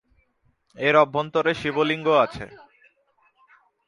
[0.77, 2.45] এর অভ্যন্তরের শিবলিঙ্গ আছে।